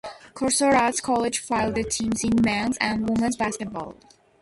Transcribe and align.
Crossroads 0.33 0.99
College 0.99 1.37
fielded 1.37 1.91
teams 1.91 2.23
in 2.23 2.41
men's 2.43 2.75
and 2.81 3.07
women's 3.07 3.37
basketball. 3.37 3.93